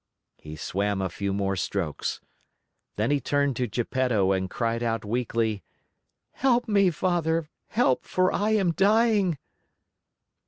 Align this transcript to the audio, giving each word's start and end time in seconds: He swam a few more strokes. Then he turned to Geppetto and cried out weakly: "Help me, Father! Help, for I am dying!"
He 0.39 0.55
swam 0.55 0.99
a 0.99 1.09
few 1.11 1.31
more 1.31 1.55
strokes. 1.55 2.21
Then 2.95 3.11
he 3.11 3.19
turned 3.21 3.55
to 3.57 3.67
Geppetto 3.67 4.31
and 4.31 4.49
cried 4.49 4.81
out 4.81 5.05
weakly: 5.05 5.61
"Help 6.31 6.67
me, 6.67 6.89
Father! 6.89 7.49
Help, 7.67 8.03
for 8.05 8.33
I 8.33 8.49
am 8.49 8.71
dying!" 8.71 9.37